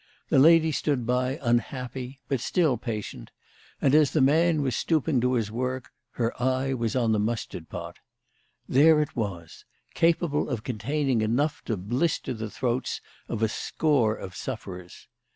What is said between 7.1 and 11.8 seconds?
the mustard pot. There it was, capable of containing enough to